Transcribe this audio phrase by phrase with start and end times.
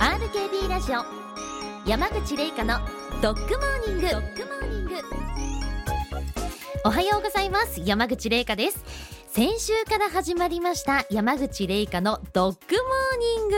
[0.00, 1.04] RKB ラジオ。
[1.86, 2.78] 山口玲香の
[3.20, 4.08] ドッグモーニング。
[4.08, 4.94] ドッグモーニング
[6.86, 7.82] おはようございます。
[7.84, 8.82] 山口玲香です。
[9.28, 13.56] 先週から始まりました山口玲香のドッグモーニング。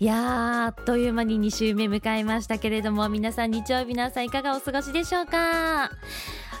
[0.00, 5.92] いやーあっという間に2週目迎えましたけれども皆さん日曜日の朝いかがお過ごしでしょうか？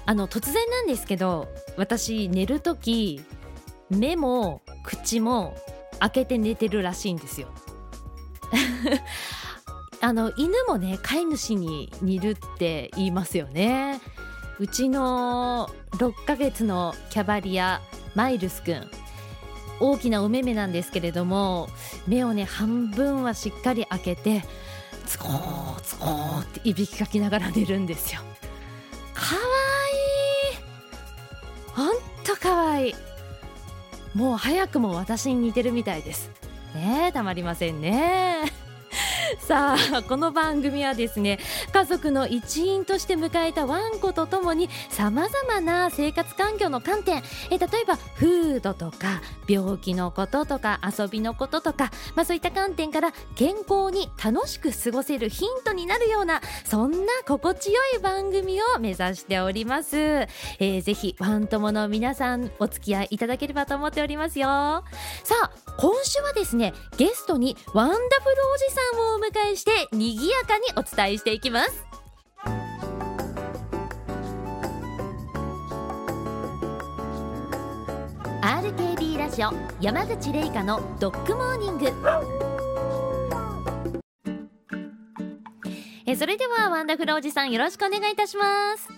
[0.06, 3.20] あの突然なんですけど私寝るとき
[3.90, 5.54] 目も口も
[6.00, 7.48] 開けて寝てるらしいんですよ。
[10.00, 14.00] あの犬もね飼い主に似るって言いますよね。
[14.58, 17.82] うちの6ヶ月のキャバリア
[18.14, 18.90] マイルスくん
[19.80, 21.68] 大きなお目目なんですけれども
[22.06, 24.42] 目をね半分はしっかり開けて
[25.06, 28.20] ツコーツコーっていびきかきながら寝るんですよ。
[29.14, 29.40] かわ
[29.92, 31.92] いい。
[31.92, 32.94] ほんとかわいい。
[34.14, 36.30] もう早くも私に似てるみたいです。
[36.76, 38.52] ねたまりませんね。
[39.46, 41.38] さあこの番組はですね
[41.72, 47.22] 家族の一員として迎えたワンコとともにさまざまな生活環境の観点。
[47.50, 64.46] え例えばフードとか病気のこととか遊びのこととか、まあ、そういった観点から健康に楽しく過ごせるヒントになるようなそんな心地よい番組を目指しております、えー、ぜひワン友の皆さんお付き合いいただければと思っておりますよ。
[64.48, 68.06] さあ今週はですねゲストにワンダフル
[68.54, 71.84] おじさんをお迎えして賑やかにお伝えしていきます
[78.42, 81.86] 「RKB ラジオ山口玲香のドッグモーニング」
[86.08, 88.95] えそれではワンダフルおじさんよろしくお願いいたします。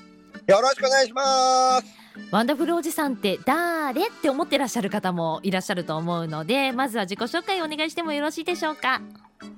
[0.48, 1.84] よろしくお願いします
[2.30, 9.02] ワンダフルおじさんって誰って思ってらっしゃる方もいらっしゃると思うのでまずは自己紹介をお願いしてもよろしいでしょうか？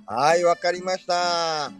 [0.06, 1.70] はい、わかりました。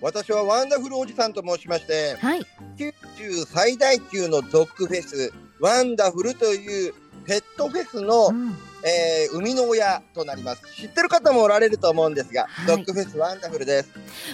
[0.00, 2.44] 私はワンダフルおじさんと申しまして、はい
[2.76, 6.92] 九州最大級のドッグフェス、ワンダフルという
[7.24, 10.62] ペットフェスの、うんえー生みの親となります。
[10.74, 13.90] 知ってる方もおられると思うんですが、はいドッグフェスワンダフルです。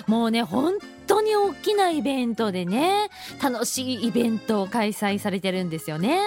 [0.07, 0.73] もうね本
[1.17, 3.11] 当に大きなイベントでね
[3.43, 6.19] 楽しいイベントを開催されてるんですよね。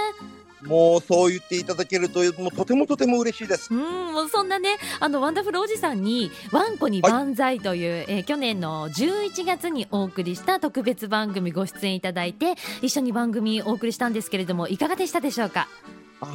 [0.63, 3.71] もうそう言っていただけると、もうとてもとても嬉しいです。
[3.71, 15.67] うんもうそんなねあのワンダフルおじさんに「ワンコに万歳」という、えー去年の11月にお送りした特別番組ご出演いただいて一緒に番組お送りしたんですけれどもいかがでしたでしょうか？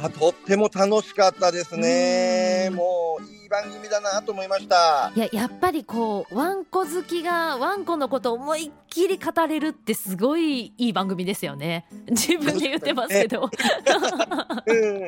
[0.03, 2.67] あーとっても楽しかったですね。
[2.69, 5.11] うんもういい番組だなと思いました。
[5.15, 13.49] いややっぱりこうワンコ好きがワンコのことを思いっきり語れるってすごいいい番組ですよね自分で言ってますけど
[14.65, 14.99] うん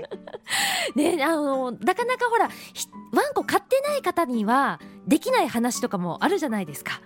[0.95, 6.99] ね あのなかなかほらひワンコ飼ってない方にはできない話とかもあるじゃないですか。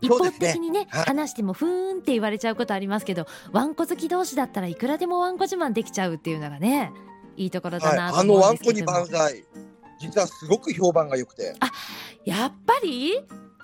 [0.00, 6.92] 一方的にねはい話してもふーんって言われちゃうことありますけどワンコ好き同士だったらいくらでもワンコ自慢できちゃうっていうのがね
[7.36, 9.44] いいところだはい、なとあの思ワンコにうんですけども、万歳。
[10.00, 11.54] 実はすごく評判が良くて。
[12.24, 13.14] やっぱり？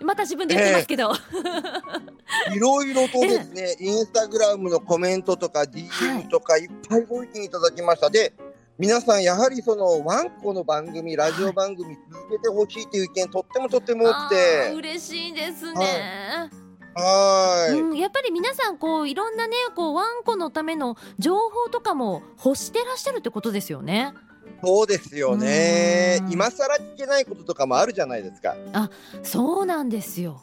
[0.03, 1.11] また自分で言ってますけど、
[2.55, 8.11] いろいろとですね、 インスタグラムのコメントとか DM とかいっぱいご意見いただきました。
[8.11, 8.35] で、
[8.79, 16.51] 皆さんやはりそのワンコの番組、ラジオ番組続けてほしいという意見とってもとっても多あくーて、嬉しいですね。
[16.95, 17.81] はーい。
[17.81, 24.13] うん、やっぱり皆さんこういろんなねこうワンコのための情報とかも欲してらっしゃるってことですよね。
[24.63, 26.33] そうですよねうん。
[26.33, 28.57] 今更聞けないこととかもあるじゃないですか。
[29.23, 30.43] そうなんですよ。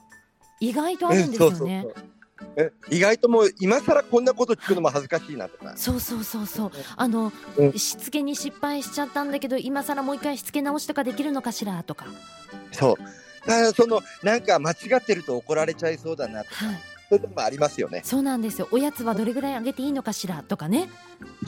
[0.60, 1.82] 意外とあるんですよね。
[1.86, 2.12] そうそうそうえ
[2.90, 5.74] 意外ともう今更こんなこと聞くのも恥ずかしいなとか。
[5.76, 6.72] そうそうそうそう。
[6.96, 12.06] あの、うんしつけに失敗しちゃったんだけど今更もう一回しつけ直しとかできるのかしらとか。
[12.72, 13.48] そう。
[13.48, 16.93] だからそのなんか間違ってると怒られちゃいそうだなとか、はい。
[17.13, 18.01] そういうのもありますよね。
[18.03, 18.68] そうなんですよ。
[18.72, 20.90] おやつはどれぐらいあげていいのかしらとかね。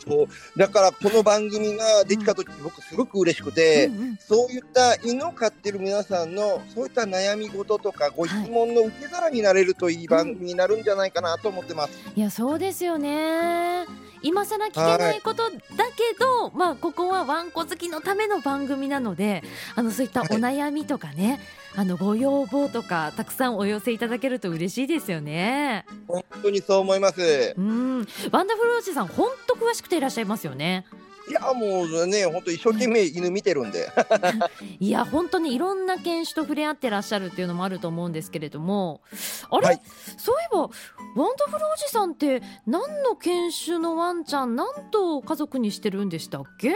[0.08, 0.28] そう
[0.58, 11.92] だからこの番組ができた時、僕すごく嬉しくて、うんうんそういった犬を飼ってる皆さんのそういった悩み事とかご質問の受け皿になれるといい番組になるんじゃないかなと思ってます。
[12.16, 13.86] いやそうですよね。
[14.26, 15.58] 今更聞けないことだ
[15.96, 19.44] けど、まあここはワンコ好きのための番組なので、
[19.76, 21.40] あのそういったお悩みとかね、
[21.76, 25.86] あのご要望とかたくさんお寄せいただけると嬉しいですよね。
[26.08, 27.54] 本当にそう思います。
[27.56, 30.86] うん、ワンダフルおじさん本当詳しくていらっしゃいますよね。
[31.28, 33.90] いやもうね本当一生懸命犬見てるんで。
[34.80, 39.02] いや本当にいろんな犬種と触れ合ってらっしゃるっていうのもあると思うんですけれども
[39.50, 39.82] あれ、はい
[40.18, 46.70] そういえばワンダフルおじさんって何の犬種のワンちゃん何と家族にしてるんでしたっけ？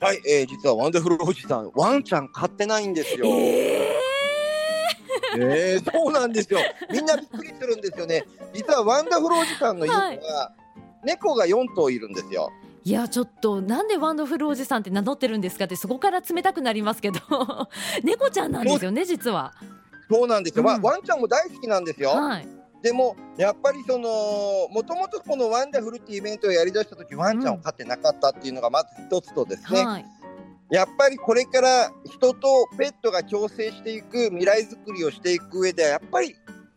[0.00, 3.26] はい、えー、実はワンダフルおじさんワンちゃん飼ってないんですよ。
[3.26, 3.92] え
[5.36, 6.60] えー、そうなんですよ。
[6.90, 8.24] みんなびっくりするんですよね。
[8.52, 10.52] 実はワンダフルおじさんの家には、
[11.04, 12.50] 猫が4頭いるんですよ。
[12.84, 17.20] いやちょっとなんでワンダフルおじさんって名乗ってるんですかってそこから尋ねたくなりますけど。
[18.02, 19.54] 猫ちゃんなんですよね実は。
[20.10, 20.66] そうなんですよ、うん。
[20.66, 22.48] まあワンちゃんも大好きなんですよ、はい。
[22.82, 30.06] でもやっぱりそのもともとこのワンダフルっていうイベントをやりだした時ワンちゃんを飼ってなかったっていうのがまず一つとですね、はい。
[30.70, 36.34] やっぱりこれから人とペットが共生していく未来づくりをしていく上ではやっぱり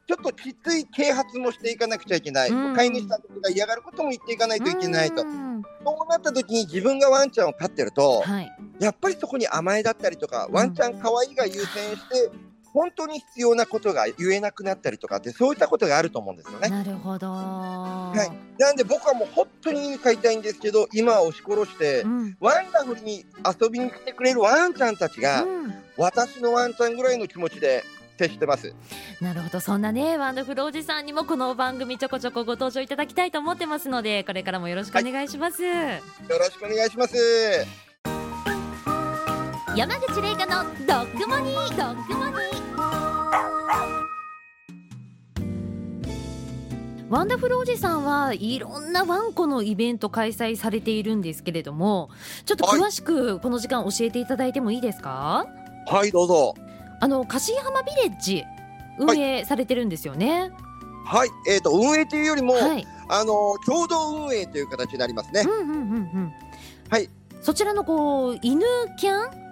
[0.08, 2.76] ちょっときつい啓発もしていかなくちゃいけない、うん。
[2.76, 5.24] 飼い主さんたちが嫌がることも言っていかないといけないと。
[5.24, 5.64] うん。
[5.84, 8.52] そうなった時に自分がワンちゃんを飼ってると、はい。
[8.80, 12.32] やっぱりそこに甘えだったりとか、ワンちゃん可愛いが優先して、
[12.76, 16.68] 本当に必要なことが言えなくなったりとかって、そういったことがあると思うんですよね。
[16.68, 17.28] なるほど。
[17.32, 22.38] はい、なんで僕はもう本当に犬飼いたいんですけど、今は押し殺して、うん。
[22.42, 23.26] ワンダフルに
[23.62, 25.74] 遊びに来てくれるワンちゃんたちが、うん。
[25.96, 27.86] 私のワンちゃんぐらいの気持ちで
[28.18, 28.74] 接してます。
[29.22, 35.70] なるほどそんなねワンダフルおじさんにもこの番組ちょこちょこご登場いただきたいと思ってますのでこれからもよろしくお願いします、よ
[36.30, 37.16] ろしくお願いします。
[39.76, 42.56] 山口玲香のドッグモーニングドッグモーニング
[47.10, 52.10] ワンダフルおじさんはいろんなワンコのイベント開催されているんですけれども
[52.46, 55.46] ちょっと詳しくこの時間教えていただいてもいいですか、
[55.88, 56.56] はい、どうぞ。
[57.00, 58.44] あの柏浜ビレッジ
[59.00, 60.52] 運営されてるんですよね。
[61.06, 65.42] はい、えっ、と、運営というよりも、はい、あの、共同運営という形になりますね。
[65.42, 65.48] う。
[65.48, 66.34] んうんうんうん。
[66.90, 67.10] はい、
[67.42, 68.64] そちらのこう犬
[68.98, 69.46] キャン？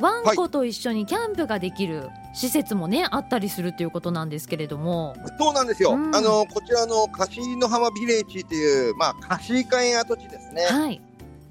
[0.00, 5.16] ワンコと一緒にキャンプができる施設もねあったりするということなんですけれども。
[5.38, 5.92] そうなんですよ。
[5.92, 6.14] うん。
[6.14, 10.64] あのこちらの貸の浜ビレッジというまあ貸し会跡地ですね。
[10.64, 11.00] はい。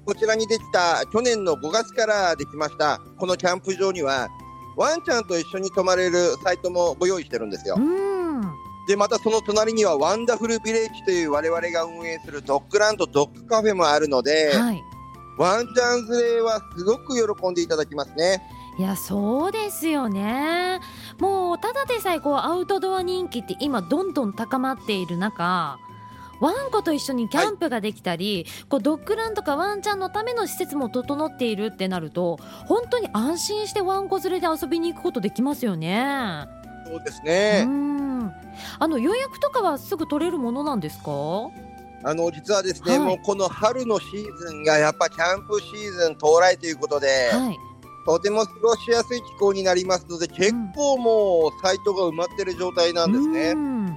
[0.04, 4.28] こちらにできた去年の5月からできましたこのキャンプ場には
[4.76, 7.80] ワンちゃんと一緒に泊まれるサイトもご用意してるんですよう。
[7.80, 8.42] ん
[8.86, 14.82] でまたその隣にはワンダフルビレッジという我々が運営するドッグランとドッグカフェもあるので、はい
[15.38, 18.42] ワンちゃん連れはすごく喜んでいただきますね。
[18.78, 20.80] いやそうですよね
[21.18, 25.78] もうただでさえこうアウトドア人気って今どんどん高まっている中
[26.40, 36.46] ワンコと一緒にキャンプができたり、こうドッグランとかワンちゃんのための施設も整っているってなると本当に安心してワンコ連れで遊びに行くことできますよね。
[36.86, 37.64] そうですうね。
[37.64, 38.32] ん
[38.78, 41.10] あの予約とかはすぐ取れるものなんですか？
[42.04, 47.56] あの実はですね、はいもうこの春のシーズンがやっぱキャンプシーズン到来ということで、はい
[48.06, 53.50] とても過ごしやすい気候になりますので、結構もうサイトが埋まってる状態なんですね。
[53.50, 53.96] うん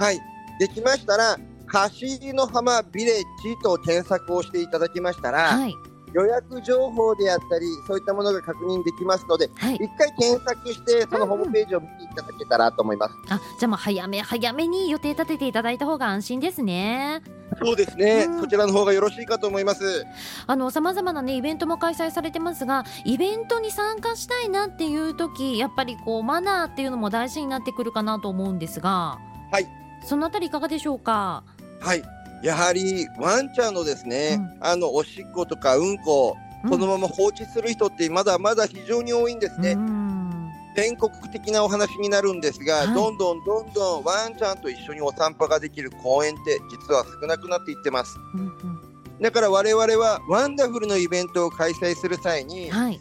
[0.00, 0.20] はい。
[0.58, 1.38] できましたら、
[1.74, 5.74] 貸の浜ビレッジと検索をしていただきましたら、はい。
[6.12, 9.74] 予約情報であったり、そういったものが確認できますので、はい。
[9.74, 13.14] 一回検索して、そのホームページを見ていただけたらと思います。
[13.28, 17.20] あじゃあもう早め早めに予定立てていただいた方が安心ですね。
[17.60, 18.40] そうですね、うん。
[18.42, 20.06] そちらの方がよろしいかと思います。
[20.46, 29.18] あの様々なねイベントも開催されてますがイベントに参加したいなっていう時やっぱりこうマナーっていうのも大事になってくるかなと思うんですが
[29.50, 29.66] はい。
[30.06, 31.42] そのあたりいかがでしょうか？
[31.84, 32.02] はい。
[32.42, 36.36] やはりワンちゃんのですね、あのおしっことかうんこ、
[36.68, 39.72] このまま放置する人ってまだまだ非常に多いんですね。
[39.72, 40.50] うん。
[40.76, 42.86] 全国的なお話になるんですが、はい。
[42.94, 48.16] どんどんどんどんワンちゃんと一緒にお散歩ができる公園って実は少なくなっていってます。
[48.34, 49.20] うんうん。
[49.20, 53.00] だから我々はワンダフルのイベントを開催する際に、はい、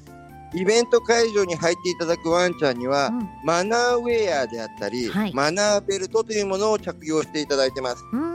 [0.53, 3.29] イベント会場に入っていただくワンちゃんには、うん。
[3.43, 5.33] マナーウェアであったり、はい。
[5.33, 8.03] マナーベルトというものを着用していただいてます。
[8.13, 8.32] うん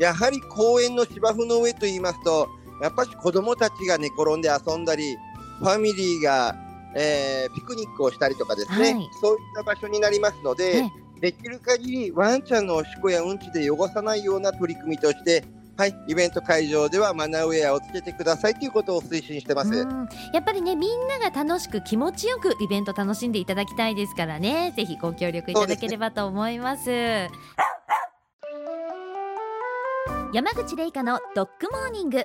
[0.00, 2.48] やはり公園の芝生の上と言いますと、
[2.82, 5.16] やっぱり子供たちが寝転んで遊んだり、
[5.58, 6.54] ファミリーが、
[6.94, 9.10] えーピクニックをしたりとかですね、はい。
[9.20, 15.44] そういった場所になりますので、ねできる限りワンちゃんのおしっこやうんちで汚さないような取り組みとして、
[15.76, 19.70] はい、イベント会場ではマナーウェアをつけてくださいということを推進してます。
[19.70, 20.08] うん。
[20.32, 24.72] やっぱりねみんなが楽しく気持ちよくイベント楽しんでいただきたいですからね。
[24.76, 26.90] ぜひご協力いただければと思います
[30.36, 32.22] 山口玲香のドッグモーニング。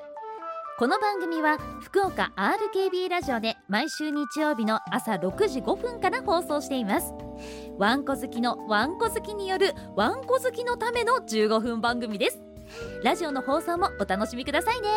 [0.77, 7.13] この番組は福岡 RKB ラジオで毎週日曜日の朝6時5分から放送しています。
[7.77, 12.41] ワンコ好きのワンコ好きによるワンコ好きのための15分番組です。
[13.01, 14.89] ラジオの放送もお楽しみくださいね。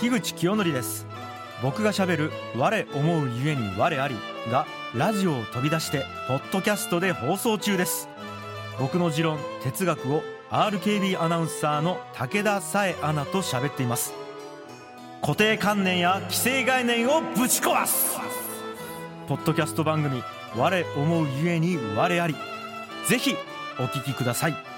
[0.00, 1.19] 樋口清則です。
[1.62, 4.16] 僕がしゃべる「我思うゆえに我あり」
[4.50, 8.08] がラジオを飛び出してポッドキャストで放送中です。
[8.78, 14.14] 僕の持論哲学を RKB アナウンサーの武田紗恵アナと喋っています。
[15.20, 18.18] 固定観念や既成概念をぶち壊す。
[19.28, 20.22] ポッドキャスト番組
[20.56, 22.34] 「我思うゆえに我あり」
[23.06, 23.36] ぜひ
[23.78, 24.69] お聞きください。